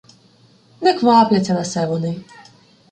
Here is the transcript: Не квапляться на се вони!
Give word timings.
Не 0.81 0.93
квапляться 0.93 1.53
на 1.53 1.63
се 1.75 1.85
вони! 1.85 2.23